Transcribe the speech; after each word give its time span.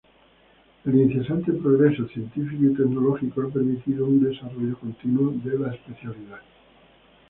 El 0.83 0.95
incesante 0.99 1.51
progreso 1.53 2.07
científico 2.07 2.65
y 2.65 2.73
tecnológico 2.73 3.43
ha 3.43 3.51
permitido 3.53 4.07
un 4.07 4.23
desarrollo 4.23 4.75
continuo 4.79 5.31
de 5.43 5.59
la 5.59 5.75
especialidad. 5.75 6.39